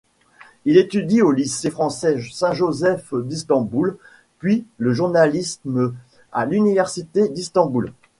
[0.65, 3.97] Il étudie au lycée français Saint-Joseph d'Istanbul,
[4.39, 5.93] puis le journalisme
[6.31, 7.93] à l'université d'Istanbul.